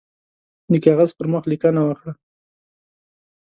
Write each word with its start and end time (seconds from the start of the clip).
د 0.71 0.73
کاغذ 0.85 1.09
پر 1.17 1.25
مخ 1.33 1.43
لیکنه 1.51 1.81
وکړه. 1.85 2.13